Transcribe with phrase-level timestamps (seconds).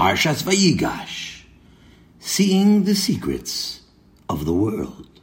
[0.00, 1.42] Parshas Vayigash,
[2.20, 3.82] seeing the secrets
[4.30, 5.20] of the world.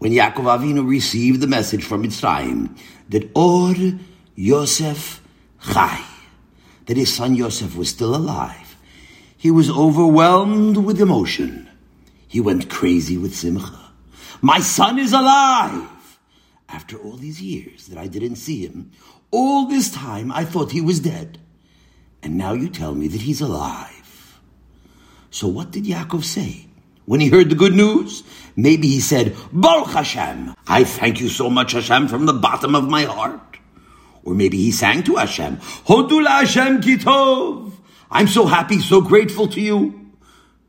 [0.00, 2.78] When Yaakov Avinu received the message from Mitzrayim
[3.08, 3.98] that Od
[4.34, 5.22] Yosef
[5.62, 6.04] Chai,
[6.84, 8.76] that his son Yosef was still alive,
[9.34, 11.66] he was overwhelmed with emotion.
[12.28, 13.80] He went crazy with simcha.
[14.42, 16.18] My son is alive!
[16.68, 18.90] After all these years that I didn't see him,
[19.30, 21.38] all this time I thought he was dead.
[22.22, 23.91] And now you tell me that he's alive.
[25.32, 26.66] So what did Yaakov say?
[27.06, 28.22] When he heard the good news,
[28.54, 32.88] maybe he said, Baruch Hashem, I thank you so much, Hashem, from the bottom of
[32.88, 33.40] my heart.
[34.24, 35.56] Or maybe he sang to Hashem,
[35.88, 37.72] Hodul Hashem Kitov.
[38.10, 40.12] I'm so happy, so grateful to you.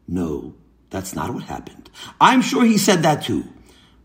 [0.07, 0.55] No,
[0.89, 1.89] that's not what happened.
[2.21, 3.43] I'm sure he said that too.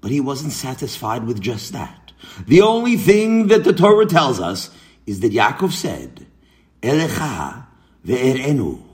[0.00, 2.12] But he wasn't satisfied with just that.
[2.46, 4.70] The only thing that the Torah tells us
[5.06, 6.26] is that Yaakov said,
[6.82, 7.66] Elecha
[8.04, 8.87] ve'erenu.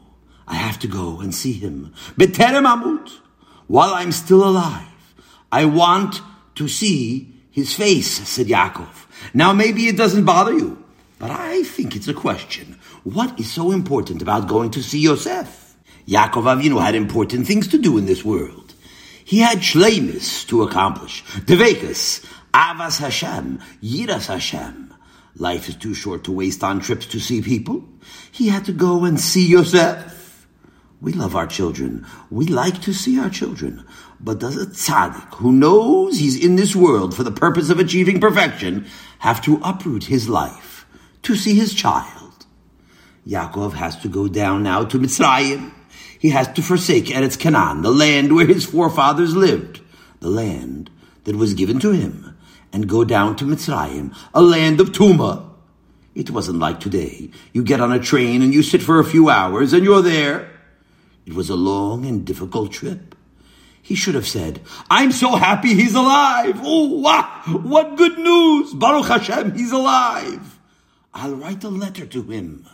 [0.47, 1.93] I have to go and see him.
[2.19, 3.11] Beterem amut.
[3.67, 5.15] While I'm still alive,
[5.51, 6.21] I want
[6.57, 9.07] to see his face, said Yaakov.
[9.33, 10.85] Now maybe it doesn't bother you,
[11.19, 12.79] but I think it's a question.
[13.05, 15.77] What is so important about going to see Yosef?
[16.07, 18.75] Yaakov Avinu had important things to do in this world.
[19.25, 21.25] He had shleimus to accomplish.
[21.47, 24.93] Devekas, ahavas Hashem, yiras Hashem.
[25.37, 27.89] Life is too short to waste on trips to see people.
[28.31, 30.14] He had to go and see Yosef.
[31.05, 32.07] We love our children.
[32.31, 33.85] We like to see our children.
[34.19, 38.23] But does a tzaddik who knows he's in this world for the purpose of achieving
[38.23, 38.87] perfection
[39.19, 40.87] have to uproot his life
[41.25, 42.47] to see his child?
[43.27, 45.73] Yaakov has to go down now to Mitzrayim.
[46.19, 49.83] He has to forsake Eretz Canaan, the land where his forefathers lived,
[50.21, 50.89] the land
[51.25, 52.35] that was given to him
[52.73, 55.51] and go down to Mitzrayim, a land of Tuma.
[56.15, 57.31] It wasn't like today.
[57.53, 60.54] You get on a train and you sit for a few hours and you're there.
[61.27, 63.15] It was a long and difficult trip.
[63.81, 66.59] He should have said, I'm so happy he's alive.
[66.63, 68.73] Oh, wow, what good news.
[68.73, 70.59] Baruch Hashem, he's alive.
[71.13, 72.67] I'll write a letter to him.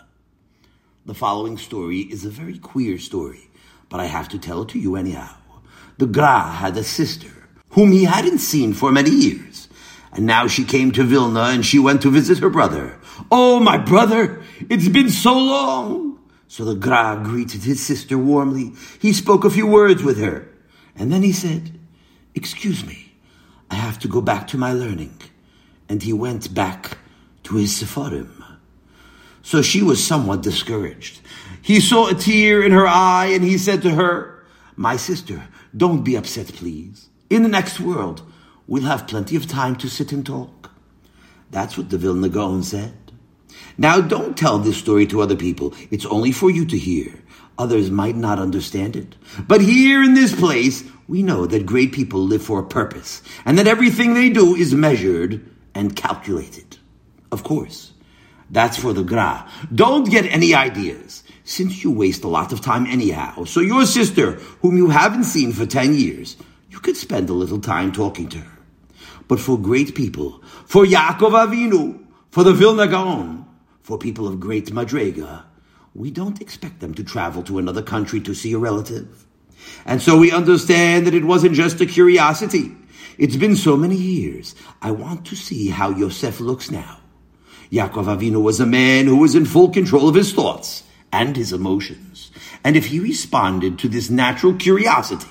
[1.06, 3.50] The following story is a very queer story,
[3.88, 5.34] but I have to tell it to you anyhow.
[5.98, 7.32] The Gra had a sister
[7.70, 9.68] whom he hadn't seen for many years.
[10.12, 12.98] And now she came to Vilna and she went to visit her brother.
[13.30, 16.09] Oh, my brother, it's been so long.
[16.50, 18.72] So the Gra greeted his sister warmly.
[19.00, 20.48] He spoke a few words with her.
[20.96, 21.78] And then he said,
[22.34, 23.12] Excuse me,
[23.70, 25.16] I have to go back to my learning.
[25.88, 26.98] And he went back
[27.44, 28.44] to his Sepharim.
[29.42, 31.20] So she was somewhat discouraged.
[31.62, 34.44] He saw a tear in her eye and he said to her,
[34.74, 35.46] My sister,
[35.76, 37.08] don't be upset, please.
[37.30, 38.22] In the next world,
[38.70, 40.70] We'll have plenty of time to sit and talk.
[41.50, 42.94] That's what the Vilna Gaon said.
[43.78, 45.74] Now, don't tell this story to other people.
[45.90, 47.22] It's only for you to hear.
[47.58, 49.16] Others might not understand it.
[49.46, 53.58] But here in this place, we know that great people live for a purpose, and
[53.58, 55.44] that everything they do is measured
[55.74, 56.78] and calculated.
[57.32, 57.92] Of course.
[58.50, 59.48] That's for the Gra.
[59.72, 63.44] Don't get any ideas, since you waste a lot of time anyhow.
[63.44, 64.32] So your sister,
[64.62, 66.36] whom you haven't seen for ten years,
[66.68, 68.60] you could spend a little time talking to her
[69.30, 73.46] but for great people, for Yaakov Avinu, for the Vilna Gaon,
[73.90, 75.42] for people of great Madrega.
[75.94, 79.26] We don't expect them to travel to another country to see a relative.
[79.84, 82.70] And so we understand that it wasn't just a curiosity.
[83.18, 84.54] It's been so many years.
[84.80, 87.00] I want to see how Yosef looks now.
[87.72, 91.52] Yaakov Avinu was a man who was in full control of his thoughts and his
[91.52, 92.30] emotions.
[92.62, 95.26] And if he responded to this natural curiosity,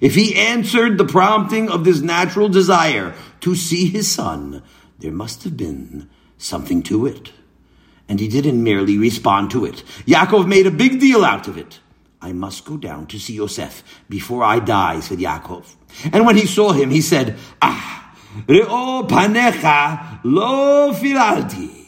[0.00, 4.62] if he answered the prompting of this natural desire to see his son,
[5.00, 7.32] there must have been something to it.
[8.10, 9.84] And he didn't merely respond to it.
[10.04, 11.78] Yaakov made a big deal out of it.
[12.20, 15.64] I must go down to see Yosef before I die, said Yaakov.
[16.12, 18.14] And when he saw him, he said, Ah,
[18.48, 21.86] re'o panecha lo filalti.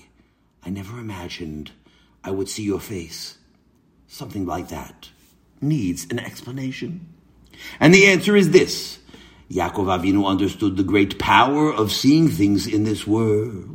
[0.65, 1.73] I never imagined
[2.23, 3.37] I would see your face.
[4.07, 5.11] Something like that
[5.61, 7.13] needs an explanation.
[7.81, 9.01] And the answer is this.
[9.51, 13.72] Yaakov Avinu understood the great power of seeing things in this world.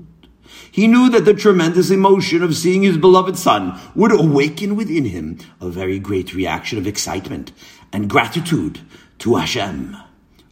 [0.78, 5.40] He knew that the tremendous emotion of seeing his beloved son would awaken within him
[5.60, 7.52] a very great reaction of excitement
[7.92, 8.82] and gratitude
[9.18, 9.98] to Hashem.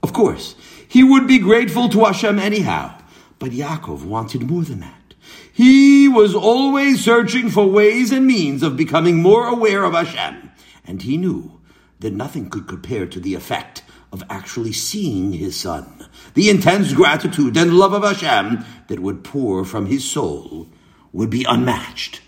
[0.02, 0.56] Of course,
[0.88, 2.98] he would be grateful to Hashem anyhow,
[3.38, 5.14] but Yaakov wanted more than that.
[5.54, 10.50] He was always searching for ways and means of becoming more aware of Hashem,
[10.88, 11.62] and he knew
[12.00, 13.84] that nothing could compare to the effect
[14.16, 16.08] of actually seeing his son.
[16.36, 20.70] The intense gratitude and love of Hashem that would pour from his soul
[21.12, 22.22] would be unmatched.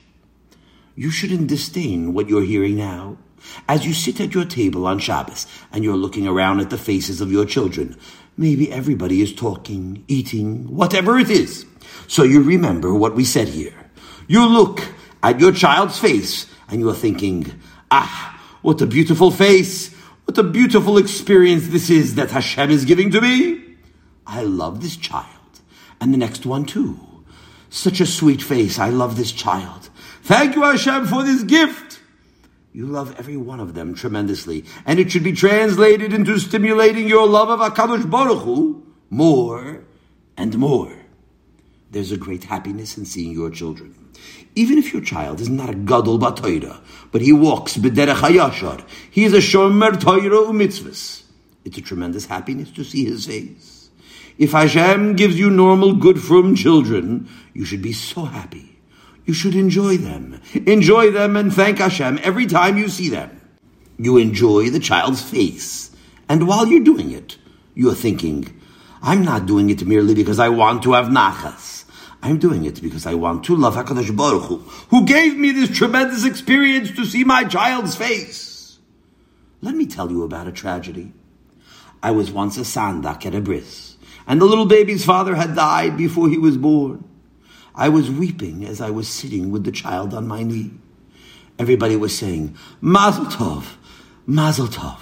[0.95, 3.15] You shouldn't disdain what you're hearing now.
[3.69, 7.21] As you sit at your table on Shabbos and you're looking around at the faces
[7.21, 7.95] of your children,
[8.35, 11.65] maybe everybody is talking, eating, whatever it is.
[12.07, 13.75] So you remember what we said here.
[14.27, 14.83] You look
[15.23, 17.49] at your child's face and you're thinking,
[17.89, 19.95] ah, what a beautiful face.
[20.27, 23.63] What a beautiful experience this is that Hashem is giving to me.
[24.27, 25.25] I love this child.
[26.01, 26.99] And the next one too.
[27.69, 28.77] Such a sweet face.
[28.77, 29.89] I love this child.
[30.23, 32.01] Thank you, Hashem, for this gift.
[32.73, 37.25] You love every one of them tremendously, and it should be translated into stimulating your
[37.25, 39.85] love of Hakadosh Baruch Hu more
[40.35, 40.96] and more.
[41.89, 43.95] There's a great happiness in seeing your children.
[44.55, 46.81] Even if your child is not a gadol batoira,
[47.11, 51.23] but he walks b'derech hayashar, he is a shomer toira u'mitzvahs.
[51.63, 53.89] It's a tremendous happiness to see his face.
[54.37, 58.77] If Hashem gives you normal, good from children, you should be so happy.
[59.25, 60.39] You should enjoy them.
[60.65, 63.41] Enjoy them and thank Hashem every time you see them.
[63.97, 65.91] You enjoy the child's face.
[66.29, 67.37] And while you're doing it,
[67.73, 68.61] you're thinking,
[69.01, 71.76] I'm not doing it merely because I want to have nachas.
[72.21, 74.57] I'm doing it because I want to love HaKadosh Baruch Hu,
[74.89, 78.79] who gave me this tremendous experience to see my child's face.
[79.61, 81.13] Let me tell you about a tragedy.
[82.01, 83.97] I was once a sandak at a bris,
[84.27, 87.03] and the little baby's father had died before he was born.
[87.73, 90.71] I was weeping as I was sitting with the child on my knee.
[91.59, 93.75] Everybody was saying, Mazel Tov,
[94.25, 94.99] Mazel Tov.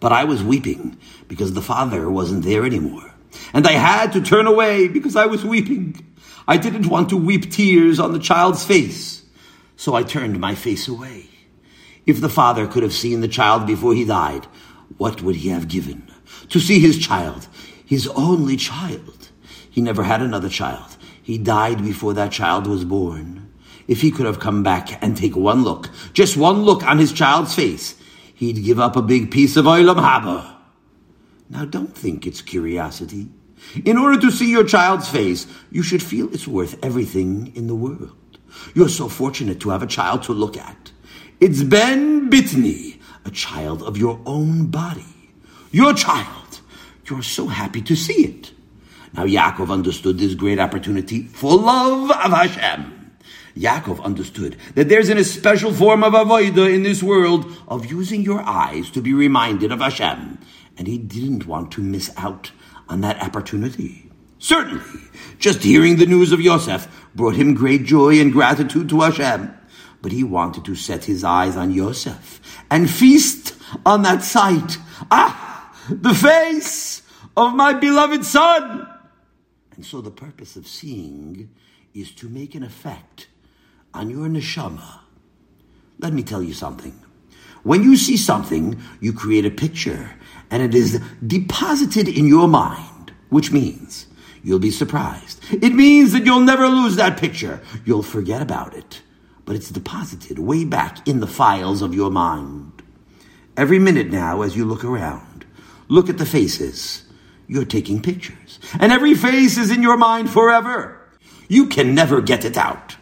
[0.00, 0.98] But I was weeping
[1.28, 3.14] because the father wasn't there anymore.
[3.52, 6.04] And I had to turn away because I was weeping.
[6.48, 9.24] I didn't want to weep tears on the child's face.
[9.76, 11.26] So I turned my face away.
[12.06, 14.46] If the father could have seen the child before he died,
[14.96, 16.10] what would he have given?
[16.50, 17.48] To see his child,
[17.84, 19.30] his only child.
[19.68, 20.96] He never had another child.
[21.22, 23.52] He died before that child was born.
[23.88, 27.12] If he could have come back and take one look, just one look on his
[27.12, 27.96] child's face,
[28.34, 30.54] he'd give up a big piece of olam haba.
[31.50, 33.28] Now don't think it's curiosity.
[33.84, 37.74] In order to see your child's face, you should feel it's worth everything in the
[37.74, 38.16] world.
[38.74, 40.92] You're so fortunate to have a child to look at.
[41.40, 45.04] It's Ben Bitney, a child of your own body.
[45.70, 46.60] Your child.
[47.08, 48.52] You're so happy to see it.
[49.14, 53.16] Now Yaakov understood this great opportunity for love of Hashem.
[53.56, 58.42] Yaakov understood that there's an especial form of avodah in this world of using your
[58.42, 60.38] eyes to be reminded of Hashem,
[60.76, 62.52] and he didn't want to miss out
[62.88, 64.10] on that opportunity.
[64.38, 65.00] Certainly,
[65.38, 69.52] just hearing the news of Yosef brought him great joy and gratitude to Hashem,
[70.02, 72.40] but he wanted to set his eyes on Yosef
[72.70, 73.54] and feast
[73.84, 74.78] on that sight.
[75.10, 77.02] Ah, the face
[77.36, 78.88] of my beloved son!
[79.74, 81.50] And so the purpose of seeing
[81.94, 83.28] is to make an effect
[83.94, 85.00] on your neshama.
[85.98, 87.05] Let me tell you something.
[87.62, 90.10] When you see something, you create a picture,
[90.50, 94.06] and it is deposited in your mind, which means
[94.42, 95.40] you'll be surprised.
[95.50, 97.60] It means that you'll never lose that picture.
[97.84, 99.02] You'll forget about it,
[99.44, 102.82] but it's deposited way back in the files of your mind.
[103.56, 105.46] Every minute now, as you look around,
[105.88, 107.04] look at the faces
[107.48, 108.58] you're taking pictures.
[108.78, 111.00] And every face is in your mind forever.
[111.48, 112.96] You can never get it out.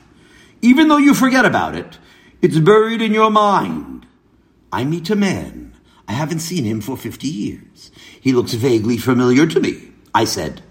[0.63, 1.99] Even though you forget about it,
[2.41, 4.04] it's buried in your mind.
[4.75, 5.73] I meet a man.
[6.09, 7.93] I haven't seen him for 50 years.
[8.21, 9.93] He looks vaguely familiar to me.
[10.13, 10.63] I said,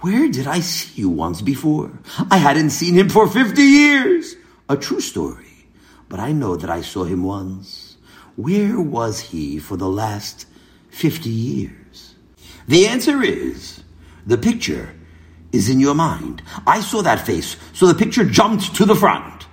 [0.00, 1.92] Where did I see you once before?
[2.32, 4.34] I hadn't seen him for 50 years.
[4.68, 5.68] A true story.
[6.08, 7.96] But I know that I saw him once.
[8.34, 10.46] Where was he for the last
[10.90, 12.16] 50 years?
[12.66, 13.84] The answer is
[14.26, 14.96] the picture
[15.52, 16.42] is in your mind.
[16.66, 19.46] I saw that face, so the picture jumped to the front.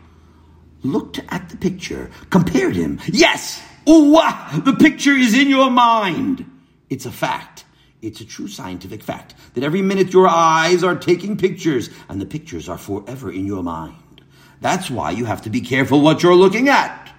[0.81, 2.99] Looked at the picture, compared him.
[3.05, 3.61] Yes!
[3.91, 6.45] The picture is in your mind.
[6.89, 7.65] It's a fact.
[8.01, 12.25] It's a true scientific fact that every minute your eyes are taking pictures, and the
[12.25, 14.21] pictures are forever in your mind.
[14.59, 17.13] That's why you have to be careful what you're looking at.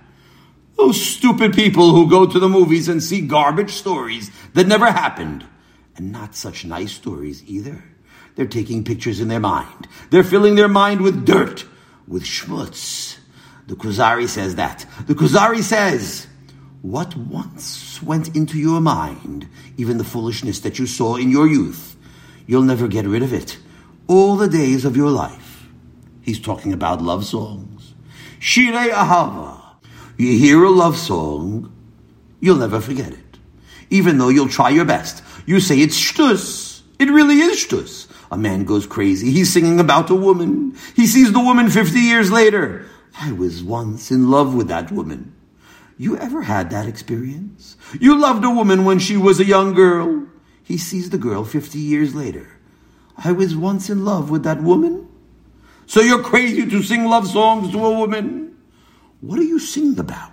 [0.77, 5.47] Those stupid people who go to the movies and see garbage stories that never happened
[5.97, 7.85] and not such nice stories either.
[8.35, 9.89] They're taking pictures in their mind.
[10.11, 11.67] They're filling their mind with dirt,
[12.09, 13.19] with schmutz.
[13.67, 14.87] The Kuzari says that.
[15.07, 16.27] The Kuzari says,
[16.83, 21.97] what once went into your mind, even the foolishness that you saw in your youth,
[22.47, 23.59] you'll never get rid of it.
[24.09, 25.67] All the days of your life.
[26.21, 27.95] He's talking about love songs.
[28.41, 29.61] Shirei Ahava.
[30.19, 31.73] You hear a love song,
[32.41, 33.39] you'll never forget it.
[33.91, 36.83] Even though you'll try your best you say it's shtus.
[36.99, 38.09] It really is shtus.
[38.31, 39.31] A man goes crazy.
[39.31, 40.77] He's singing about a woman.
[40.95, 42.87] He sees the woman 50 years later.
[43.21, 45.35] I was once in love with that woman.
[45.99, 47.77] You ever had that experience?
[48.01, 50.27] You loved a woman when she was a young girl.
[50.63, 52.59] He sees the girl 50 years later.
[53.17, 55.09] I was once in love with that woman.
[55.87, 58.57] So you're crazy to sing love songs to a woman?
[59.21, 60.31] What are you singing about?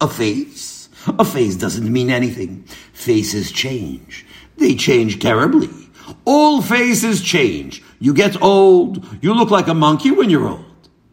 [0.00, 0.88] A face?
[1.18, 2.64] A face doesn't mean anything.
[2.92, 4.26] Faces change.
[4.56, 5.70] They change terribly.
[6.24, 7.82] All faces change.
[7.98, 9.04] You get old.
[9.22, 10.67] You look like a monkey when you're old.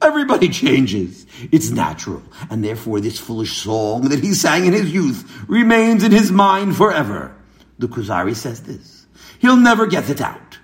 [0.05, 1.25] Everybody changes.
[1.51, 2.21] It's natural.
[2.51, 6.77] And therefore, this foolish song that he sang in his youth remains in his mind
[6.77, 7.35] forever.
[7.79, 9.07] The Kuzari says this.
[9.39, 10.59] He'll never get it out.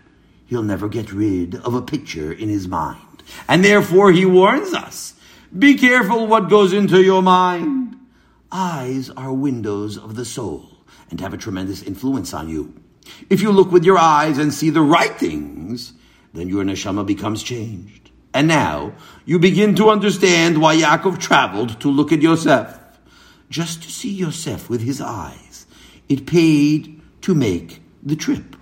[0.46, 3.24] He'll never get rid of a picture in his mind.
[3.48, 5.16] And therefore, he warns us
[5.58, 7.98] be careful what goes into your mind.
[8.52, 10.70] Eyes are windows of the soul
[11.10, 12.74] and have a tremendous influence on you.
[13.28, 15.94] If you look with your eyes and see the right things,
[16.32, 18.01] then your neshama becomes changed.
[18.34, 18.94] And now
[19.26, 22.78] you begin to understand why Yaakov traveled to look at Yosef.
[23.50, 25.66] Just to see Yosef with his eyes,
[26.08, 28.56] it paid to make the trip.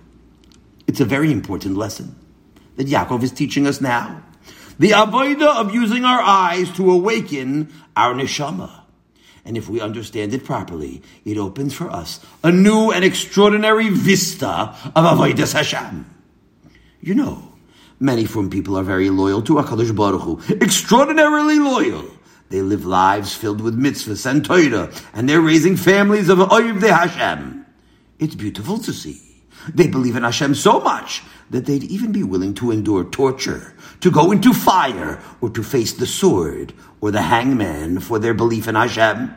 [0.86, 2.16] It's a very important lesson
[2.76, 4.22] that Yaakov is teaching us now.
[4.78, 8.70] The avoida of using our eyes to awaken our neshama.
[9.44, 14.74] And if we understand it properly, it opens for us a new and extraordinary vista
[14.96, 16.06] of avodas Hashem.
[17.00, 17.49] You know,
[18.00, 22.06] many from people are very loyal to HaKadosh Baruch Hu, extraordinarily loyal.
[22.48, 26.92] They live lives filled with mitzvahs and Torah, and they're raising families of Oyev de
[26.92, 27.64] Hashem.
[28.18, 29.20] It's beautiful to see.
[29.72, 34.10] They believe in Hashem so much that they'd even be willing to endure torture, to
[34.10, 38.74] go into fire, or to face the sword or the hangman for their belief in
[38.74, 39.34] Hashem.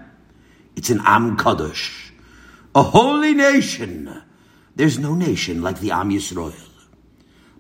[0.76, 2.12] It's an Am Kadosh,
[2.74, 4.24] a holy nation.
[4.76, 6.73] There's no nation like the Am Yisrael.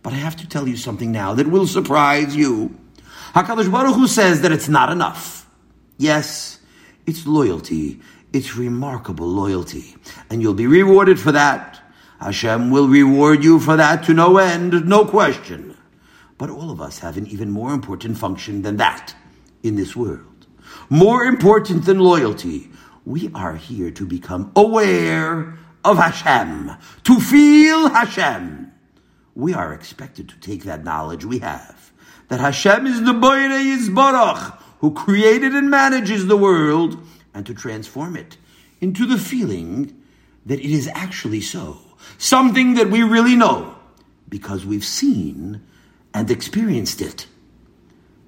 [0.03, 2.77] But I have to tell you something now that will surprise you.
[3.33, 5.49] HaKadosh Baruch Hu says that it's not enough.
[5.97, 6.59] Yes,
[7.07, 8.01] it's loyalty.
[8.33, 9.95] It's remarkable loyalty.
[10.29, 11.79] And you'll be rewarded for that.
[12.19, 15.77] Hashem will reward you for that to no end, no question.
[16.37, 19.15] But all of us have an even more important function than that
[19.61, 20.47] in this world.
[20.89, 22.69] More important than loyalty.
[23.05, 26.71] We are here to become aware of Hashem,
[27.03, 28.72] to feel Hashem.
[29.35, 31.91] We are expected to take that knowledge we have,
[32.29, 36.97] that Hashem is the Boire Yisbarach, who created and manages the world,
[37.33, 38.37] and to transform it
[38.79, 39.99] into the feeling
[40.45, 41.79] that it is actually so
[42.17, 43.75] something that we really know
[44.29, 45.61] because we've seen
[46.13, 47.27] and experienced it.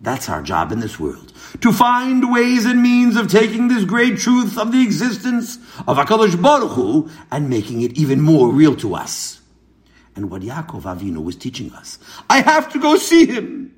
[0.01, 1.33] That's our job in this world.
[1.61, 5.57] To find ways and means of taking this great truth of the existence
[5.87, 9.41] of HaKadosh Baruch Hu and making it even more real to us.
[10.15, 13.75] And what Yaakov Avinu was teaching us, I have to go see him,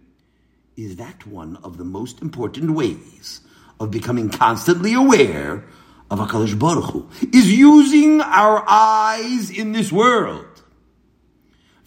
[0.76, 3.42] is that one of the most important ways
[3.80, 5.66] of becoming constantly aware
[6.10, 10.46] of HaKadosh Baruch Hu is using our eyes in this world.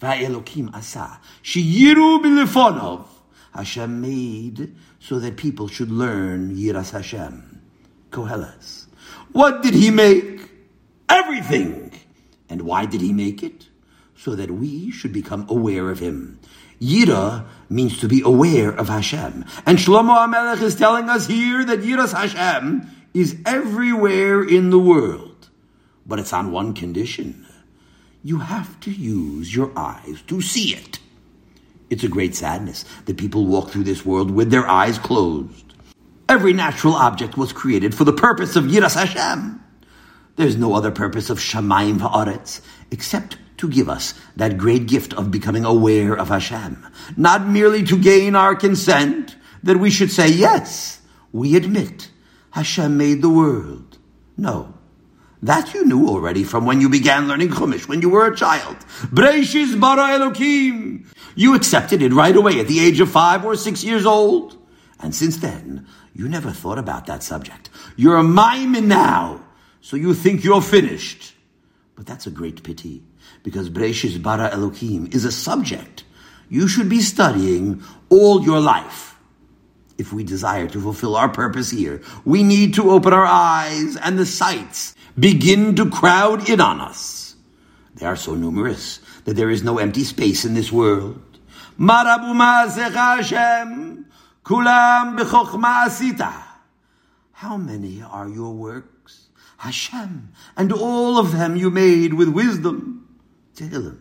[0.01, 3.05] Va'elokim asa sheyiru bilifonov
[3.53, 7.61] Hashem made so that people should learn Yiras Hashem.
[8.11, 8.85] Koheles.
[9.31, 10.49] What did he make?
[11.09, 11.91] Everything.
[12.49, 13.67] And why did he make it?
[14.21, 16.39] So that we should become aware of him.
[16.79, 19.45] Yira means to be aware of Hashem.
[19.65, 25.49] And Shlomo HaMelech is telling us here that Yiras Hashem is everywhere in the world,
[26.05, 27.47] but it's on one condition.
[28.23, 30.99] You have to use your eyes to see it.
[31.89, 35.73] It's a great sadness that people walk through this world with their eyes closed.
[36.29, 39.63] Every natural object was created for the purpose of Yiras Hashem.
[40.35, 42.61] There's no other purpose of Shamayim Va'aretz
[42.91, 46.85] except to give us that great gift of becoming aware of Hashem.
[47.15, 51.01] Not merely to gain our consent that we should say, yes,
[51.31, 52.09] we admit
[52.51, 53.99] Hashem made the world.
[54.35, 54.73] No.
[55.43, 58.77] That you knew already from when you began learning Chumash, when you were a child.
[59.13, 61.05] Breishis bara Elokim.
[61.35, 64.57] You accepted it right away at the age of five or six years old.
[64.99, 67.69] And since then, you never thought about that subject.
[67.95, 69.45] You're a mime now,
[69.81, 71.35] so you think you're finished.
[71.95, 73.03] But that's a great pity,
[73.43, 76.03] because Breishis bara Elokim is a subject
[76.49, 79.11] you should be studying all your life
[80.01, 84.17] if we desire to fulfill our purpose here, we need to open our eyes and
[84.17, 87.35] the sights begin to crowd in on us.
[87.95, 91.21] They are so numerous that there is no empty space in this world.
[97.33, 99.29] How many are your works?
[99.57, 103.07] Hashem, and all of them you made with wisdom.
[103.55, 103.97] Tehillim.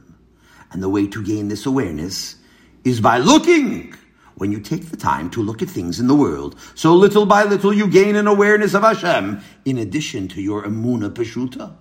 [0.73, 2.37] And the way to gain this awareness
[2.85, 3.95] is by looking
[4.37, 7.45] when you take the time to look at things in the world, so little by
[7.45, 11.76] little you gain an awareness of Hashem in addition to your Emuna Peshuta.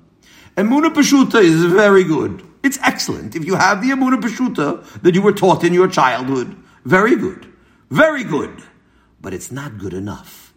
[0.57, 2.43] Emuna Peshuta is very good.
[2.61, 6.53] It's excellent if you have the Emuna Peshuta that you were taught in your childhood.
[6.83, 7.49] Very good.
[7.89, 8.61] Very good.
[9.21, 10.48] But it's not good enough.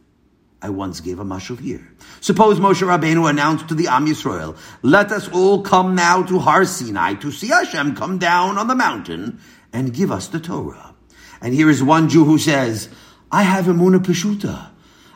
[0.63, 1.87] I once gave a mashal here.
[2.21, 6.65] Suppose Moshe Rabbeinu announced to the Am Yisrael, let us all come now to Har
[6.65, 9.41] Sinai to see Hashem come down on the mountain
[9.73, 10.95] and give us the Torah.
[11.41, 12.89] And here is one Jew who says,
[13.33, 14.69] I have Emuna Peshuta.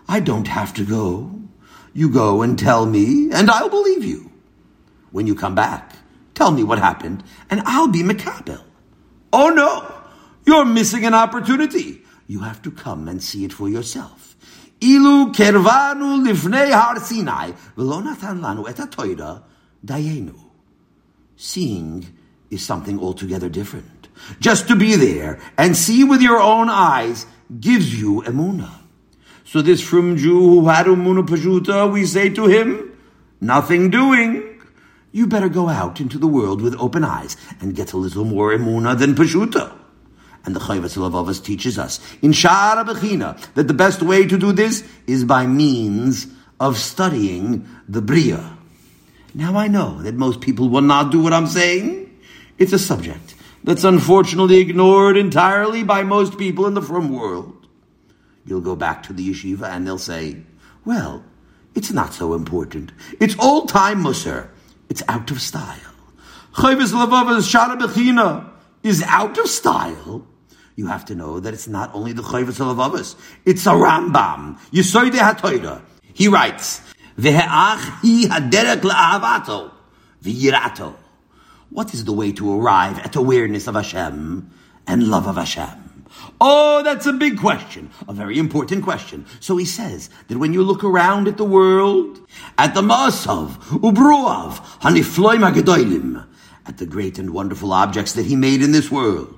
[0.08, 1.40] I don't have to go.
[1.92, 4.32] You go and tell me, and I'll believe you.
[5.12, 5.94] When you come back,
[6.34, 8.62] tell me what happened, and I'll be Mekabel.
[9.32, 9.92] Oh no!
[10.44, 12.02] You're missing an opportunity.
[12.26, 14.35] You have to come and see it for yourself.
[14.80, 18.76] Ilu kervanu livnei har Sinai, v'lo natan lanu et
[19.84, 20.34] dayenu.
[21.36, 22.06] Seeing
[22.50, 24.08] is something altogether different.
[24.40, 27.26] Just to be there and see with your own eyes
[27.60, 28.70] gives you emuna.
[29.44, 32.92] So this from Jew who had emuna peshuta, we say to him,
[33.40, 34.60] nothing doing.
[35.12, 38.50] You better go out into the world with open eyes and get a little more
[38.50, 39.72] emuna than peshuta.
[40.46, 44.52] And the Chayvas Lavavas teaches us in Shara Bechina that the best way to do
[44.52, 46.28] this is by means
[46.60, 48.56] of studying the Bria.
[49.34, 52.16] Now I know that most people will not do what I'm saying.
[52.58, 53.34] It's a subject
[53.64, 57.66] that's unfortunately ignored entirely by most people in the frum world.
[58.46, 60.36] You'll go back to the yeshiva and they'll say,
[60.84, 61.24] well,
[61.74, 62.92] it's not so important.
[63.18, 64.52] It's old time Musser.
[64.88, 65.76] It's out of style.
[66.54, 68.48] Chayvus Lavavas Shara Bechina
[68.84, 70.24] is out of style
[70.76, 74.58] you have to know that it's not only the Chayvus Alavavas, it's a Rambam.
[74.70, 75.80] Yisoide HaToira.
[76.12, 76.80] He writes,
[77.18, 79.72] Ve'ach hi haderek la'avato,
[80.22, 80.94] v'yirato.
[81.70, 84.50] What is the way to arrive at awareness of Hashem
[84.86, 86.04] and love of Hashem?
[86.40, 89.26] Oh, that's a big question, a very important question.
[89.40, 92.20] So he says that when you look around at the world,
[92.56, 96.26] at the Masav, Ubruav, Hanifloim HaGedoilim,
[96.66, 99.35] at the great and wonderful objects that he made in this world,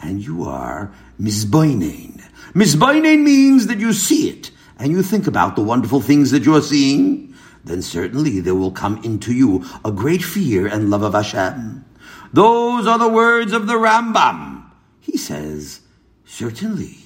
[0.00, 2.22] and you are misboinen.
[2.54, 6.62] Misboinen means that you see it and you think about the wonderful things that you're
[6.62, 7.34] seeing,
[7.64, 11.84] then certainly there will come into you a great fear and love of Hashem.
[12.32, 14.70] Those are the words of the Rambam.
[15.00, 15.80] He says,
[16.24, 16.98] certainly.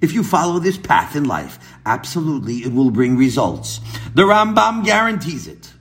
[0.00, 3.80] If you follow this path in life, absolutely it will bring results.
[4.14, 5.72] The Rambam guarantees it.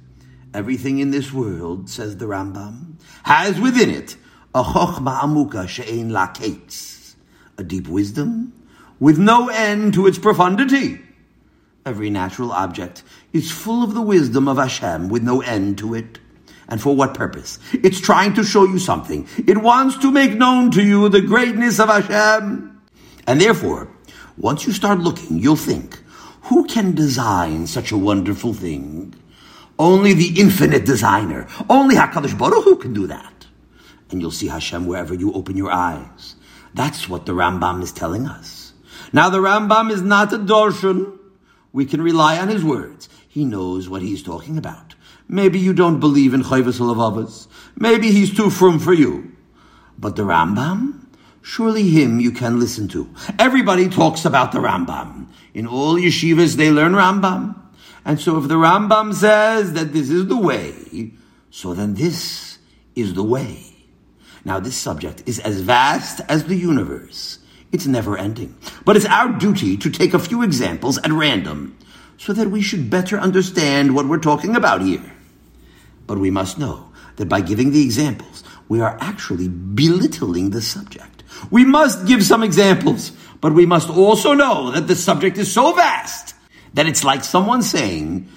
[0.54, 4.16] Everything in this world, says the Rambam, has within it
[4.54, 6.34] a chokhmah amuka she'ein la
[7.58, 8.52] a deep wisdom
[9.00, 11.00] with no end to its profundity.
[11.86, 16.20] Every natural object is full of the wisdom of Hashem with no end to it.
[16.68, 17.60] And for what purpose?
[17.74, 19.28] It's trying to show you something.
[19.48, 22.82] It wants to make known to you the greatness of Hashem.
[23.28, 23.90] And therefore,
[24.38, 26.00] once you start looking, you'll think,
[26.44, 29.14] who can design such a wonderful thing?
[29.80, 31.48] Only the infinite designer.
[31.70, 33.41] Only HaKadosh Baruch Hu can do that
[34.12, 36.36] and you'll see Hashem wherever you open your eyes.
[36.74, 38.74] That's what the Rambam is telling us.
[39.14, 41.18] Now the Rambam is not a darshan.
[41.74, 43.10] We can rely on his words.
[43.28, 44.96] He knows what he's talking about.
[45.28, 47.48] Maybe you don't believe in Chayvus Alavavas.
[47.76, 49.36] Maybe he's too firm for you.
[49.98, 51.06] But the Rambam?
[51.42, 53.10] Surely him you can listen to.
[53.40, 55.28] Everybody talks about the Rambam.
[55.54, 57.58] In all yeshivas they learn Rambam.
[58.06, 61.12] And so if the Rambam says that this is the way,
[61.50, 62.58] so then this
[62.96, 63.71] is the way.
[64.44, 67.40] Now, this subject is as vast as the universe.
[67.72, 68.56] It's never ending.
[68.84, 71.78] But it's our duty to take a few examples at random
[72.18, 75.14] so that we should better understand what we're talking about here.
[76.08, 81.24] But we must know that by giving the examples, we are actually belittling the subject.
[81.50, 85.74] We must give some examples, but we must also know that the subject is so
[85.74, 86.36] vast
[86.74, 88.30] that it's like someone saying,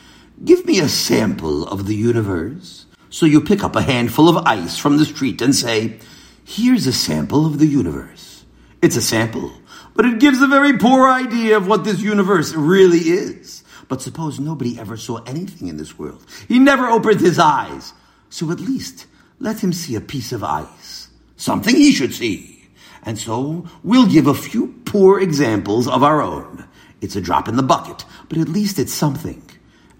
[0.45, 2.84] Give me a sample of the universe.
[3.15, 6.01] So you pick up a handful of ice from the street and say,
[6.45, 8.45] here's a sample of the universe.
[8.83, 9.53] It's a sample,
[9.95, 13.63] but it gives a very poor idea of what this universe really is.
[13.87, 16.27] But suppose nobody ever saw anything in this world.
[16.49, 17.93] He never opened his eyes.
[18.31, 19.07] So at least
[19.39, 21.07] let him see a piece of ice.
[21.37, 22.67] Something he should see.
[23.05, 26.65] And so we'll give a few poor examples of our own.
[27.01, 29.44] It's a drop in the bucket, but at least it's something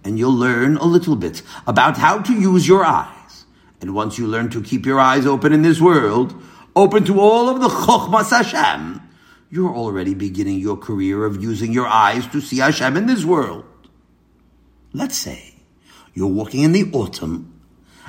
[0.05, 3.45] and you'll learn a little bit about how to use your eyes.
[3.81, 6.35] And once you learn to keep your eyes open in this world,
[6.77, 9.01] open to all of the Chokhmas Hashem,
[9.51, 13.65] you're already beginning your career of using your eyes to see Hashem in this world.
[14.93, 15.55] Let's say
[16.13, 17.61] you're walking in the autumn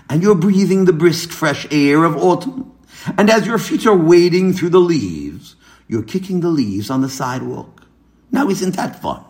[0.09, 2.71] and you're breathing the brisk fresh air of autumn.
[3.17, 5.55] And as your feet are wading through the leaves,
[5.87, 7.83] You're kicking the leaves on the sidewalk.
[8.31, 9.23] Now, isn't that fun?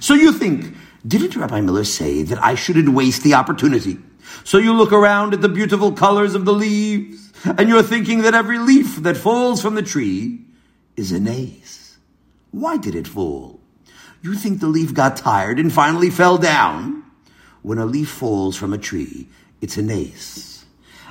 [0.00, 0.74] So you think,
[1.06, 3.98] didn't Rabbi Miller say that I shouldn't waste the opportunity?
[4.44, 8.34] So you look around at the beautiful colors of the leaves, and you're thinking that
[8.34, 10.44] every leaf that falls from the tree
[10.96, 11.96] is an ace.
[12.50, 13.60] Why did it fall?
[14.22, 17.04] You think the leaf got tired and finally fell down?
[17.62, 19.28] When a leaf falls from a tree,
[19.60, 20.59] it's an nace.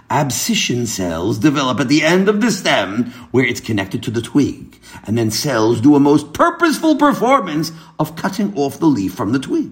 [0.09, 4.79] Abscission cells develop at the end of the stem where it's connected to the twig,
[5.05, 9.39] and then cells do a most purposeful performance of cutting off the leaf from the
[9.39, 9.71] twig.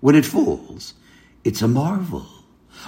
[0.00, 0.94] When it falls,
[1.44, 2.26] it's a marvel.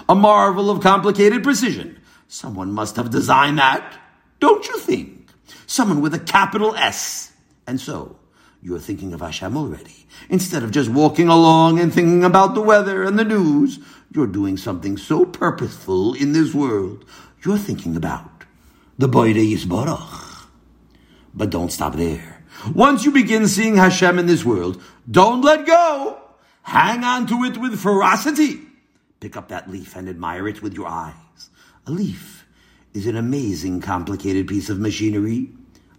[0.08, 2.00] A marvel of complicated precision.
[2.28, 3.98] Someone must have designed that,
[4.40, 5.30] don't you think?
[5.66, 7.32] Someone with a capital S.
[7.66, 8.16] And so,
[8.64, 10.06] you're thinking of Hashem already.
[10.30, 13.78] Instead of just walking along and thinking about the weather and the news,
[14.10, 17.04] you're doing something so purposeful in this world.
[17.44, 18.44] You're thinking about
[18.96, 20.46] the Boide Yisborach.
[21.34, 22.42] But don't stop there.
[22.74, 26.22] Once you begin seeing Hashem in this world, don't let go.
[26.62, 28.62] Hang on to it with ferocity.
[29.20, 31.50] Pick up that leaf and admire it with your eyes.
[31.86, 32.46] A leaf
[32.94, 35.50] is an amazing, complicated piece of machinery.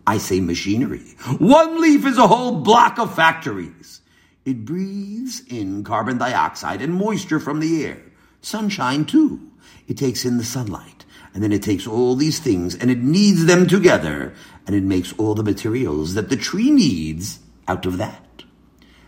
[0.07, 1.15] I say machinery.
[1.39, 4.01] One leaf is a whole block of factories.
[4.45, 8.01] It breathes in carbon dioxide and moisture from the air.
[8.41, 9.51] Sunshine, too.
[9.87, 11.05] It takes in the sunlight.
[11.33, 14.33] And then it takes all these things and it kneads them together.
[14.67, 18.43] And it makes all the materials that the tree needs out of that.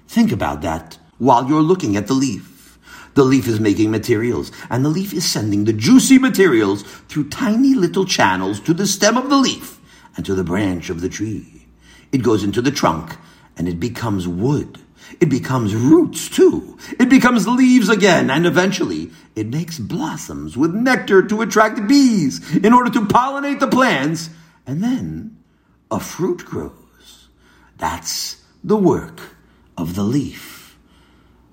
[0.07, 2.79] Think about that while you're looking at the leaf.
[3.13, 7.73] The leaf is making materials, and the leaf is sending the juicy materials through tiny
[7.73, 9.76] little channels to the stem of the leaf
[10.17, 11.67] and to the branch of the tree.
[12.11, 13.15] It goes into the trunk
[13.55, 14.79] and it becomes wood.
[15.21, 16.77] It becomes roots too.
[16.99, 22.73] It becomes leaves again, and eventually it makes blossoms with nectar to attract bees in
[22.73, 24.29] order to pollinate the plants,
[24.65, 25.37] and then
[25.89, 27.29] a fruit grows.
[27.77, 29.21] That's the work
[29.77, 30.77] of the leaf.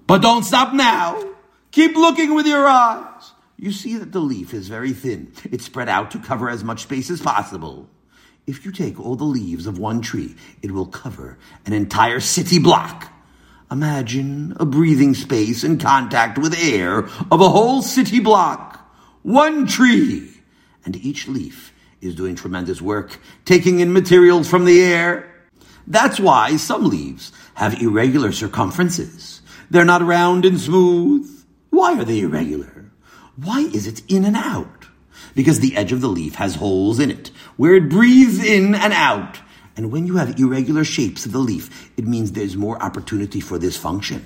[0.06, 1.22] But don't stop now.
[1.70, 3.32] Keep looking with your eyes.
[3.56, 5.32] You see that the leaf is very thin.
[5.44, 7.88] It's spread out to cover as much space as possible.
[8.46, 12.58] If you take all the leaves of one tree, it will cover an entire city
[12.58, 13.10] block.
[13.70, 16.98] Imagine a breathing space in contact with air
[17.30, 18.86] of a whole city block.
[19.22, 20.30] One tree.
[20.84, 25.30] And each leaf is doing tremendous work, taking in materials from the air.
[25.86, 29.40] That's why some leaves have irregular circumferences.
[29.70, 31.30] They're not round and smooth.
[31.70, 32.90] Why are they irregular?
[33.36, 34.73] Why is it in and out?
[35.34, 38.92] Because the edge of the leaf has holes in it, where it breathes in and
[38.92, 39.38] out.
[39.76, 43.58] And when you have irregular shapes of the leaf, it means there's more opportunity for
[43.58, 44.24] this function.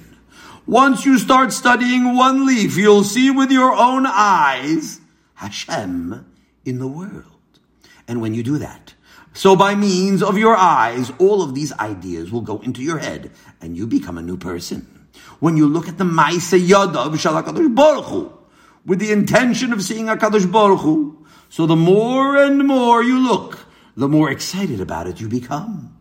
[0.66, 5.00] Once you start studying one leaf, you'll see with your own eyes
[5.34, 6.26] Hashem
[6.66, 7.24] in the world.
[8.06, 8.92] And when you do that,
[9.32, 13.30] so by means of your eyes, all of these ideas will go into your head
[13.60, 15.08] and you become a new person.
[15.40, 18.37] When you look at the Maisa Yadav Shalakadosh Baruch
[18.88, 23.66] with the intention of seeing HaKadosh Baruch Hu, so the more and more you look,
[23.96, 25.94] the more excited about it you become.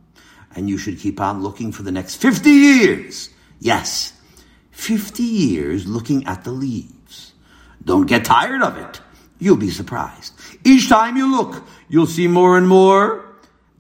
[0.56, 3.30] And you should keep on looking for the next 50 years.
[3.60, 4.14] Yes,
[4.72, 7.34] 50 years looking at the leaves.
[7.84, 9.02] Don't get tired of it.
[9.38, 10.34] You'll be surprised.
[10.64, 13.26] Each time you look, you'll see more and more.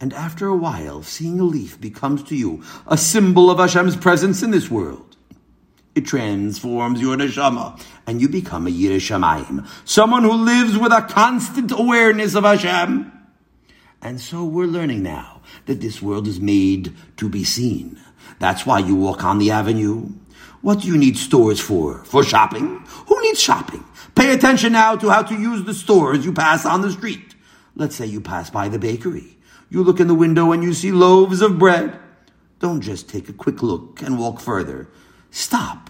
[0.01, 4.43] And after a while, seeing a leaf becomes to you a symbol of Hashem's presence
[4.43, 5.06] in this world.
[5.97, 11.01] It transforms your neshama, and you become a Yireh Shamayim, someone who lives with a
[11.01, 13.11] constant awareness of Hashem.
[13.99, 17.99] And so we're learning now that this world is made to be seen.
[18.37, 20.11] That's why you walk on the avenue.
[20.61, 22.03] What do you need stores for?
[22.03, 22.85] For shopping?
[23.07, 23.83] Who needs shopping?
[24.13, 27.33] Pay attention now to how to use the stores you pass on the street.
[27.73, 29.39] Let's say you pass by the bakery.
[29.71, 31.99] You look in the window and you see loaves of bread.
[32.59, 34.91] Don't just take a quick look and walk further.
[35.31, 35.89] Stop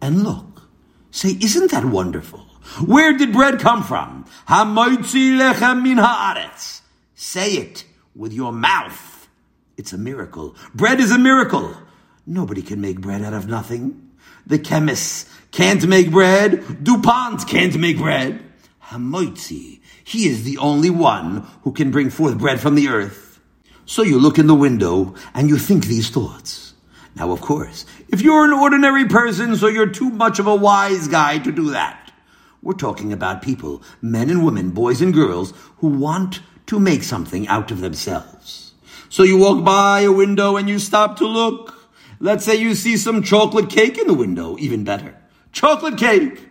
[0.00, 0.62] and look.
[1.10, 2.40] Say, isn't that wonderful?
[2.84, 4.24] Where did bread come from?
[4.46, 6.82] Hamoitzi lechem haaretz.
[7.14, 9.28] Say it with your mouth.
[9.76, 10.54] It's a miracle.
[10.74, 11.74] Bread is a miracle.
[12.26, 14.10] Nobody can make bread out of nothing.
[14.46, 16.84] The chemists can't make bread.
[16.84, 18.44] DuPont can't make bread.
[18.86, 23.40] Hamoitzi, he is the only one who can bring forth bread from the earth.
[23.86, 26.67] So you look in the window and you think these thoughts.
[27.18, 31.08] Now, of course, if you're an ordinary person, so you're too much of a wise
[31.08, 32.12] guy to do that.
[32.62, 37.48] We're talking about people, men and women, boys and girls, who want to make something
[37.48, 38.72] out of themselves.
[39.08, 41.90] So you walk by a window and you stop to look.
[42.20, 45.16] Let's say you see some chocolate cake in the window, even better.
[45.50, 46.48] Chocolate cake!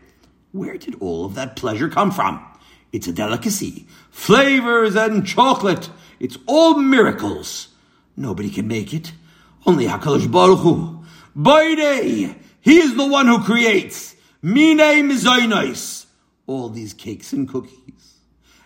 [0.52, 2.46] Where did all of that pleasure come from?
[2.92, 3.88] It's a delicacy.
[4.10, 5.90] Flavors and chocolate.
[6.20, 7.70] It's all miracles.
[8.18, 9.14] Nobody can make it.
[9.68, 11.04] Only HaKadosh Baruch Hu.
[11.36, 12.36] Boide!
[12.62, 14.16] He is the one who creates.
[14.42, 16.06] Mine mizoinos.
[16.46, 18.20] All these cakes and cookies.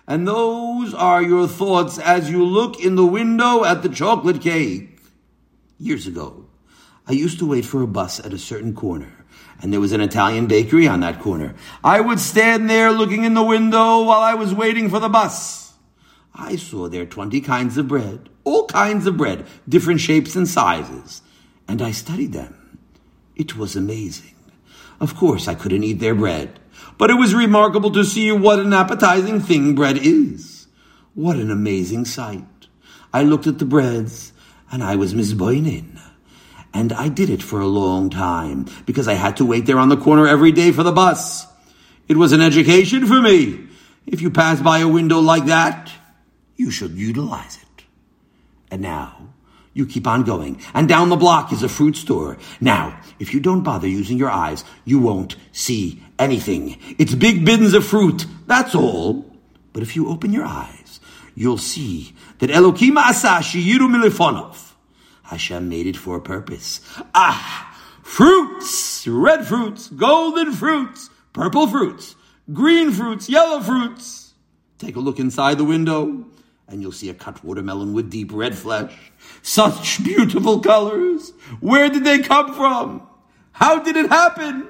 [0.07, 4.99] And those are your thoughts as you look in the window at the chocolate cake.
[5.79, 6.45] Years ago,
[7.07, 9.25] I used to wait for a bus at a certain corner,
[9.59, 11.55] and there was an Italian bakery on that corner.
[11.83, 15.70] I would stand there looking in the window while I was waiting for the bus.
[16.33, 21.21] I saw there 20 kinds of bread, all kinds of bread, different shapes and sizes,
[21.67, 22.79] and I studied them.
[23.35, 24.35] It was amazing.
[24.99, 26.59] Of course, I couldn't eat their bread,
[26.97, 30.67] but it was remarkable to see what an appetizing thing bread is.
[31.13, 32.45] What an amazing sight.
[33.13, 34.31] I looked at the breads,
[34.71, 35.99] and I was Miss misboinin.
[36.73, 39.89] And I did it for a long time, because I had to wait there on
[39.89, 41.45] the corner every day for the bus.
[42.07, 43.67] It was an education for me.
[44.05, 45.91] If you pass by a window like that,
[46.61, 47.83] you should utilize it.
[48.69, 49.33] And now,
[49.73, 50.61] you keep on going.
[50.75, 52.37] And down the block is a fruit store.
[52.61, 56.77] Now, if you don't bother using your eyes, you won't see anything.
[56.99, 58.27] It's big bins of fruit.
[58.45, 59.25] That's all.
[59.73, 60.99] But if you open your eyes,
[61.33, 64.73] you'll see that Elokim Asashi Yiru Milifonov.
[65.23, 66.81] Hashem made it for a purpose.
[67.15, 67.67] Ah!
[68.03, 69.07] Fruits!
[69.07, 72.15] Red fruits, golden fruits, purple fruits,
[72.53, 74.33] green fruits, yellow fruits.
[74.77, 76.30] Take a look inside the window
[76.71, 79.11] and you'll see a cut watermelon with deep red flesh.
[79.41, 81.33] Such beautiful colors.
[81.59, 83.07] Where did they come from?
[83.51, 84.67] How did it happen?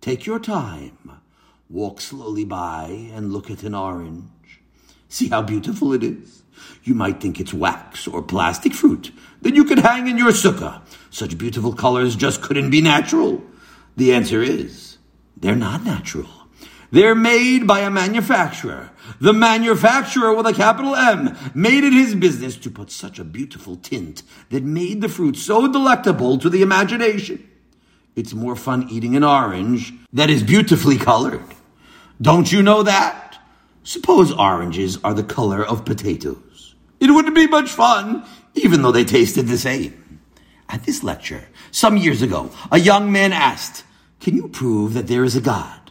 [0.00, 0.98] Take your time.
[1.70, 4.60] Walk slowly by and look at an orange.
[5.08, 6.42] See how beautiful it is.
[6.82, 10.82] You might think it's wax or plastic fruit that you could hang in your sukkah.
[11.10, 13.42] Such beautiful colors just couldn't be natural.
[13.96, 14.98] The answer is,
[15.36, 16.43] they're not natural.
[16.90, 18.90] They're made by a manufacturer.
[19.20, 23.76] The manufacturer with a capital M made it his business to put such a beautiful
[23.76, 27.48] tint that made the fruit so delectable to the imagination.
[28.16, 31.44] It's more fun eating an orange that is beautifully colored.
[32.20, 33.38] Don't you know that?
[33.82, 36.74] Suppose oranges are the color of potatoes.
[37.00, 40.20] It wouldn't be much fun, even though they tasted the same.
[40.68, 43.84] At this lecture, some years ago, a young man asked,
[44.20, 45.83] Can you prove that there is a God?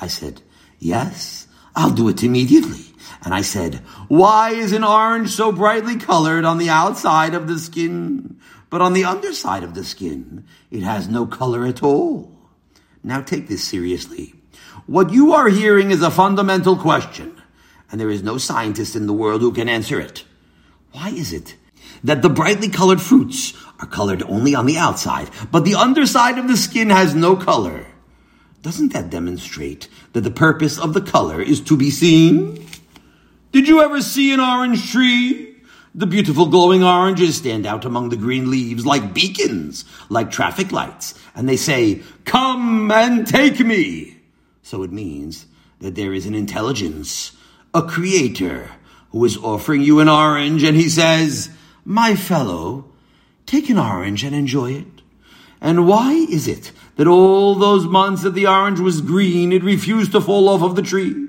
[0.00, 0.42] I said,
[0.78, 2.86] Yes, I'll do it immediately.
[3.22, 3.76] And I said,
[4.08, 8.94] Why is an orange so brightly colored on the outside of the skin, but on
[8.94, 12.32] the underside of the skin, it has no color at all?
[13.02, 14.34] Now take this seriously.
[14.86, 17.40] What you are hearing is a fundamental question,
[17.90, 20.24] and there is no scientist in the world who can answer it.
[20.92, 21.56] Why is it
[22.02, 26.48] that the brightly colored fruits are colored only on the outside, but the underside of
[26.48, 27.86] the skin has no color?
[28.62, 32.66] Doesn't that demonstrate that the purpose of the color is to be seen?
[33.52, 35.56] Did you ever see an orange tree?
[35.94, 41.14] The beautiful glowing oranges stand out among the green leaves like beacons, like traffic lights,
[41.34, 44.18] and they say, Come and take me.
[44.62, 45.46] So it means
[45.80, 47.32] that there is an intelligence,
[47.74, 48.70] a creator,
[49.10, 51.50] who is offering you an orange, and he says,
[51.84, 52.84] My fellow,
[53.46, 55.02] take an orange and enjoy it.
[55.60, 60.12] And why is it that all those months that the orange was green, it refused
[60.12, 61.28] to fall off of the tree?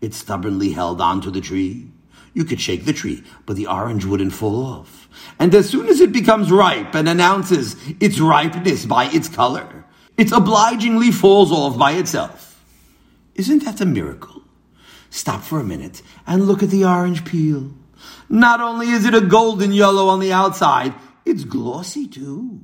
[0.00, 1.90] It stubbornly held on to the tree.
[2.32, 5.08] You could shake the tree, but the orange wouldn't fall off.
[5.38, 9.84] And as soon as it becomes ripe and announces its ripeness by its color,
[10.16, 12.62] it obligingly falls off by itself.
[13.34, 14.42] Isn't that a miracle?
[15.10, 17.70] Stop for a minute and look at the orange peel.
[18.28, 20.94] Not only is it a golden yellow on the outside,
[21.24, 22.60] it's glossy too.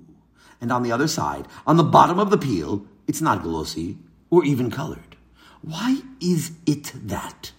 [0.61, 3.99] And on the other side, on the bottom of the peel, it's not glossy
[4.31, 5.17] or even colored.
[5.63, 7.53] Why is it that?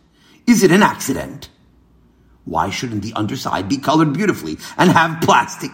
[0.45, 1.49] Is it an accident?
[2.45, 5.71] Why shouldn't the underside be colored beautifully and have plastic?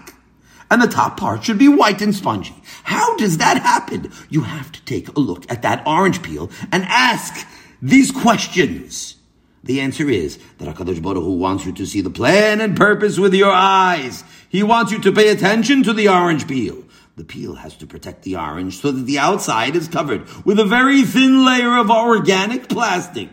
[0.72, 2.56] And the top part should be white and spongy.
[2.84, 4.12] How does that happen?
[4.30, 7.48] You have to take a look at that orange peel and ask
[7.82, 9.18] these questions.
[9.64, 13.20] The answer is that HaKadosh Baruch Hu wants you to see the plan and purpose
[13.20, 14.24] with your eyes.
[14.50, 16.84] He wants you to pay attention to the orange peel.
[17.16, 20.66] The peel has to protect the orange so that the outside is covered with a
[20.66, 23.30] very thin layer of organic plastic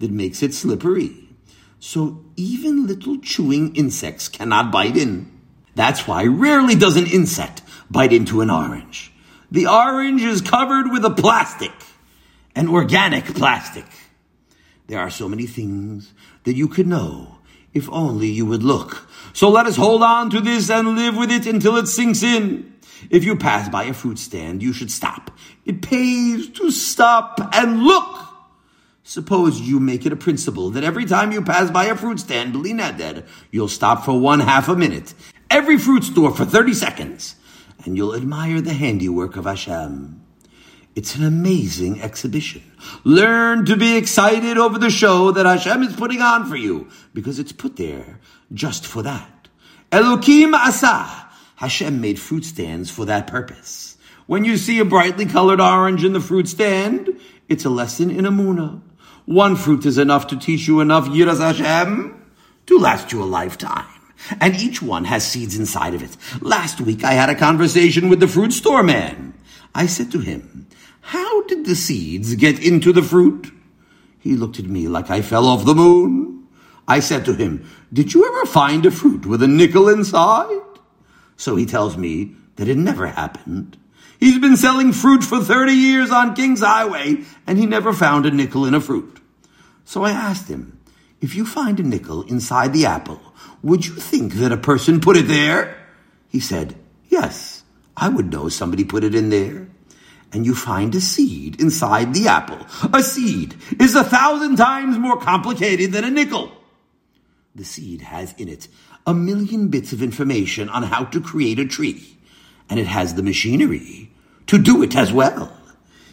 [0.00, 1.28] that makes it slippery.
[1.78, 5.30] So even little chewing insects cannot bite in.
[5.76, 9.12] That's why rarely does an insect bite into an orange.
[9.50, 11.72] The orange is covered with a plastic,
[12.54, 13.86] an organic plastic.
[14.88, 16.12] There are so many things
[16.44, 17.38] that you could know
[17.72, 19.08] if only you would look.
[19.32, 22.74] So let us hold on to this and live with it until it sinks in.
[23.08, 25.30] If you pass by a fruit stand, you should stop.
[25.64, 28.26] It pays to stop and look.
[29.02, 32.52] Suppose you make it a principle that every time you pass by a fruit stand,
[32.52, 35.14] bli neder, you'll stop for one half a minute
[35.50, 37.36] every fruit store for 30 seconds,
[37.84, 40.24] and you'll admire the handiwork of Hashem.
[40.94, 42.62] It's an amazing exhibition.
[43.04, 47.38] Learn to be excited over the show that Hashem is putting on for you, because
[47.38, 48.20] it's put there
[48.52, 49.48] just for that.
[49.90, 51.19] Elokim Asa.
[51.60, 53.98] Hashem made fruit stands for that purpose.
[54.24, 57.20] When you see a brightly colored orange in the fruit stand,
[57.50, 58.80] it's a lesson in Amuna.
[59.26, 62.18] One fruit is enough to teach you enough Yiras Hashem
[62.64, 63.84] to last you a lifetime.
[64.40, 66.16] And each one has seeds inside of it.
[66.40, 69.34] Last week I had a conversation with the fruit store man.
[69.74, 70.66] I said to him,
[71.02, 73.52] how did the seeds get into the fruit?
[74.18, 76.46] He looked at me like I fell off the moon.
[76.88, 80.69] I said to him, Did you ever find a fruit with a nickel inside?
[81.40, 83.78] So he tells me that it never happened.
[84.18, 88.30] He's been selling fruit for 30 years on King's Highway, and he never found a
[88.30, 89.18] nickel in a fruit.
[89.86, 90.78] So I asked him,
[91.22, 93.22] If you find a nickel inside the apple,
[93.62, 95.78] would you think that a person put it there?
[96.28, 96.76] He said,
[97.08, 97.62] Yes,
[97.96, 99.66] I would know somebody put it in there
[100.34, 102.66] and you find a seed inside the apple.
[102.92, 106.52] A seed is a thousand times more complicated than a nickel.
[107.54, 108.68] The seed has in it
[109.06, 112.16] a million bits of information on how to create a tree,
[112.68, 114.10] and it has the machinery
[114.46, 115.52] to do it as well.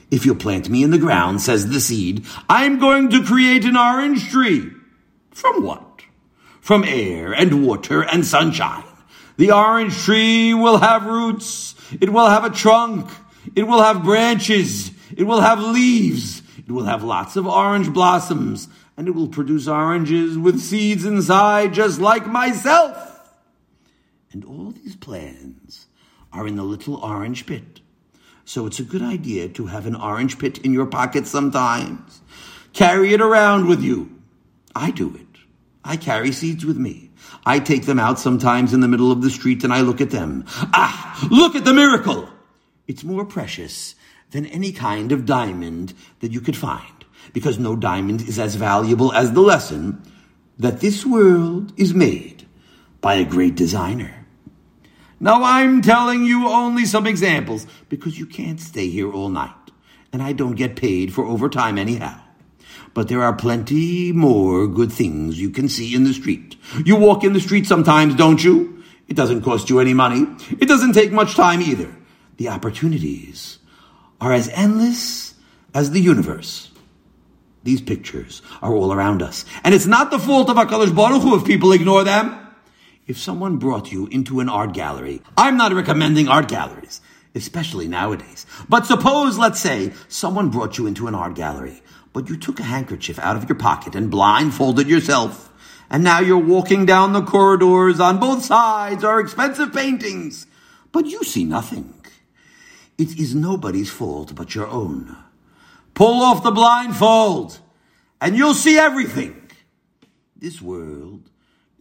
[0.10, 3.76] If you plant me in the ground, says the seed, I'm going to create an
[3.76, 4.72] orange tree.
[5.32, 6.02] From what?
[6.62, 8.84] From air and water and sunshine.
[9.38, 11.76] The orange tree will have roots.
[12.02, 13.10] It will have a trunk.
[13.56, 14.92] It will have branches.
[15.16, 16.42] It will have leaves.
[16.58, 18.68] It will have lots of orange blossoms.
[18.98, 23.30] And it will produce oranges with seeds inside, just like myself.
[24.32, 25.86] And all these plans
[26.34, 27.80] are in the little orange pit.
[28.44, 32.22] So it's a good idea to have an orange pit in your pocket sometimes.
[32.74, 34.22] Carry it around with you.
[34.76, 35.28] I do it.
[35.84, 37.12] I carry seeds with me.
[37.46, 40.12] I take them out sometimes in the middle of the street and I look at
[40.12, 40.46] them.
[40.48, 42.30] Ah, look at the miracle!
[42.88, 43.96] It's more precious
[44.32, 46.97] than any kind of diamond that you could find,
[47.34, 50.02] because no diamond is as valuable as the lesson
[50.58, 52.48] that this world is made
[53.02, 54.26] by a great designer.
[55.20, 59.72] Now I'm telling you only some examples, because you can't stay here all night,
[60.14, 62.20] and I don't get paid for overtime anyhow.
[62.94, 66.56] But there are plenty more good things you can see in the street.
[66.86, 68.84] You walk in the street sometimes, don't you?
[69.08, 70.28] It doesn't cost you any money.
[70.60, 71.94] It doesn't take much time either
[72.38, 73.60] the opportunities
[74.22, 75.34] are as endless
[75.74, 76.67] as the universe.
[77.64, 79.46] These pictures are all around us.
[79.64, 82.48] And it's not the fault of HaKadosh Baruch Hu if people ignore them.
[83.08, 87.00] If someone brought you into an art gallery, I'm not recommending art galleries,
[87.34, 88.46] especially nowadays.
[88.68, 92.64] But suppose, let's say, someone brought you into an art gallery, but you took a
[92.64, 95.52] handkerchief out of your pocket and blindfolded yourself.
[95.90, 98.02] And now you're walking down the corridors.
[98.02, 100.46] On both sides are expensive paintings,
[100.92, 101.94] but you see nothing.
[102.98, 105.16] It is nobody's fault but your own.
[105.98, 107.60] Pull off the blindfold
[108.22, 109.50] and you'll see everything.
[110.36, 111.32] This world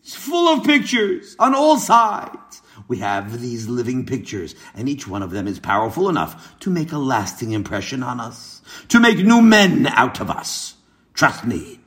[0.03, 2.63] is full of pictures on all sides.
[2.89, 6.93] We have these living pictures, and each one of them is powerful enough to make
[6.93, 10.77] a lasting impression on us, to make new men out of us.
[11.13, 11.79] Trust me,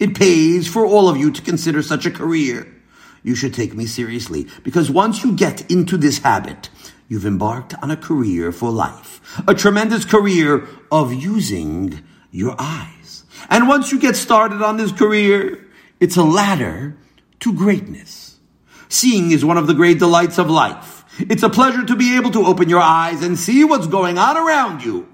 [0.00, 2.66] it pays for all of you to consider such a career.
[3.22, 6.68] You should take me seriously, because once you get into this habit,
[7.08, 13.24] You've embarked on a career for life, a tremendous career of using your eyes.
[13.48, 15.64] And once you get started on this career,
[16.00, 16.96] it's a ladder
[17.40, 18.38] to greatness.
[18.88, 21.04] Seeing is one of the great delights of life.
[21.18, 24.36] It's a pleasure to be able to open your eyes and see what's going on
[24.36, 25.08] around you.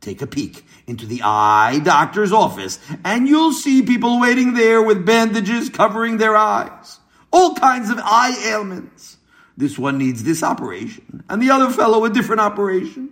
[0.00, 5.04] Take a peek into the eye doctor's office and you'll see people waiting there with
[5.04, 6.98] bandages covering their eyes.
[7.32, 9.16] All kinds of eye ailments.
[9.56, 13.10] This one needs this operation, and the other fellow a different operation.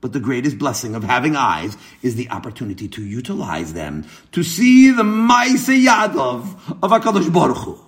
[0.00, 4.90] But the greatest blessing of having eyes is the opportunity to utilize them to see
[4.90, 7.78] the Ma'asei Yadav of HaKadosh Baruch Hu.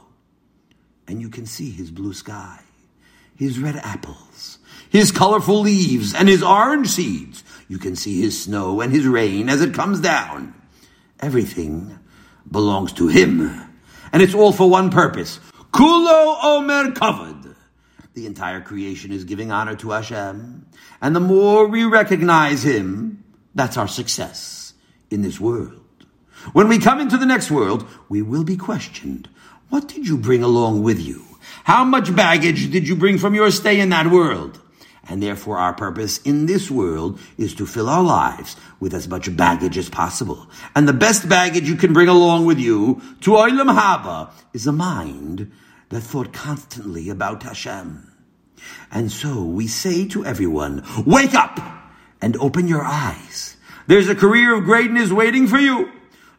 [1.06, 2.60] And you can see his blue sky,
[3.36, 4.58] his red apples,
[4.90, 7.44] his colorful leaves, and his orange seeds.
[7.68, 10.54] You can see his snow and his rain as it comes down.
[11.20, 11.98] Everything
[12.50, 13.50] belongs to him.
[14.12, 15.40] And it's all for one purpose.
[15.72, 17.37] Kulo Omer Kavod.
[18.18, 20.66] The entire creation is giving honor to Hashem.
[21.00, 23.22] And the more we recognize Him,
[23.54, 24.74] that's our success
[25.08, 25.80] in this world.
[26.52, 29.28] When we come into the next world, we will be questioned.
[29.68, 31.22] What did you bring along with you?
[31.62, 34.60] How much baggage did you bring from your stay in that world?
[35.08, 39.36] And therefore our purpose in this world is to fill our lives with as much
[39.36, 40.50] baggage as possible.
[40.74, 44.72] And the best baggage you can bring along with you to Olam Haba is a
[44.72, 45.52] mind
[45.90, 48.07] that thought constantly about Hashem.
[48.90, 51.60] And so we say to everyone, wake up
[52.20, 53.56] and open your eyes.
[53.86, 55.90] There's a career of greatness waiting for you.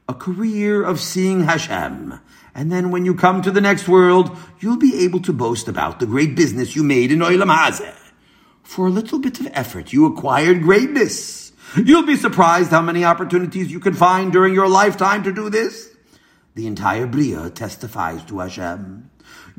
[0.08, 2.20] A career of seeing Hashem.
[2.56, 6.00] And then when you come to the next world, you'll be able to boast about
[6.00, 7.96] the great business you made in Olam Hazeh.
[8.64, 11.52] For a little bit of effort, you acquired greatness.
[11.76, 15.90] You'll be surprised how many opportunities you can find during your lifetime to do this.
[16.56, 19.09] The entire Bria testifies to Hashem.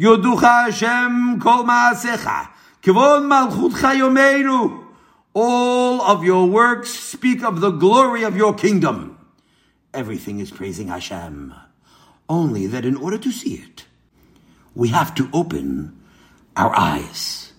[0.00, 2.48] Yoducha Hashem kol ma'asecha,
[2.82, 4.86] kevod malchutcha yomeinu.
[5.34, 9.18] All of your works speak of the glory of your kingdom.
[9.92, 11.52] Everything is praising Hashem.
[12.30, 13.84] Only that in order to see it,
[14.74, 16.00] we have to open
[16.56, 17.52] our eyes.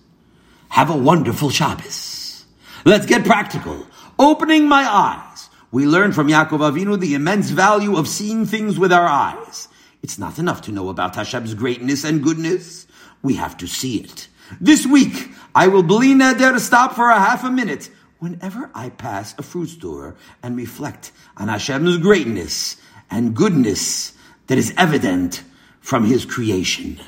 [0.70, 2.44] Have a wonderful Shabbos.
[2.84, 3.86] Let's get practical.
[4.18, 5.48] Opening my eyes.
[5.70, 9.68] We learn from Yaakov Avinu the immense value of seeing things with our eyes.
[10.02, 12.86] It's not enough to know about Hashem's greatness and goodness.
[13.22, 14.28] We have to see it.
[14.60, 17.88] This week, I will bli neder stop for a half a minute
[18.18, 22.76] whenever I pass a fruit store and reflect on Hashem's greatness
[23.10, 24.12] and goodness
[24.48, 25.44] that is evident
[25.80, 26.98] from His creation.